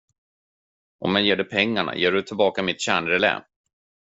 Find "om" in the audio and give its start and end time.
0.99-1.15